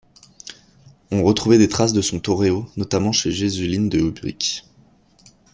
On 1.11 1.23
retrouvait 1.23 1.59
des 1.59 1.69
traces 1.69 1.93
de 1.93 2.01
son 2.01 2.19
toreo 2.19 2.67
notamment 2.75 3.11
chez 3.11 3.31
Jesulín 3.31 3.87
de 3.87 3.99
Ubrique. 3.99 4.65